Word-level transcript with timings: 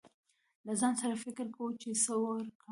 له 0.65 0.73
ځان 0.79 0.93
سره 0.99 1.11
يې 1.17 1.21
فکر 1.25 1.47
کو، 1.55 1.63
چې 1.81 1.89
څه 2.03 2.13
ورکړم. 2.23 2.55